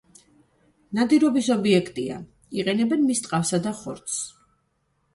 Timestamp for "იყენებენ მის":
2.63-3.25